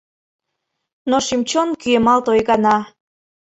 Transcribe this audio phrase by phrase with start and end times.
[1.09, 2.77] Но шӱм-чон кӱэмалт ойгана.